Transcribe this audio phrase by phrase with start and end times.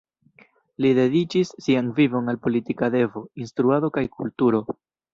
[0.85, 4.69] Li dediĉis sian vivon al politika devo, instruado kaj kulturo.